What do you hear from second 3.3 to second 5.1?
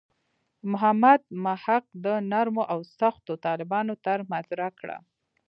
طالبانو طرح مطرح کړه.